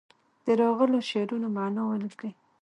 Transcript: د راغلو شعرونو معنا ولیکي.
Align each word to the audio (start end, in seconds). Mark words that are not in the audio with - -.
د 0.45 0.47
راغلو 0.61 0.99
شعرونو 1.09 1.47
معنا 1.55 1.81
ولیکي. 1.87 2.31